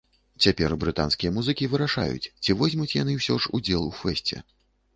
Цяпер 0.45 0.71
брытанскія 0.83 1.33
музыкі 1.35 1.69
вырашаюць, 1.75 2.31
ці 2.45 2.57
возьмуць 2.63 2.89
яны 3.03 3.17
ўсё 3.21 3.39
ж 3.45 3.55
удзел 3.61 3.87
у 3.95 3.95
фэсце. 4.03 4.35